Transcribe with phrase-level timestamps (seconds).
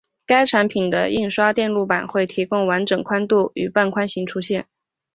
[0.25, 4.65] 该产品的印刷电路板会提供完整宽度与半宽型出现。